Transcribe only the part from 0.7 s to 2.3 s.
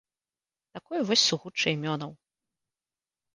Такое вось сугучча імёнаў.